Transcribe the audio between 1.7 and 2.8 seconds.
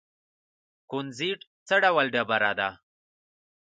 ډول ډبره ده؟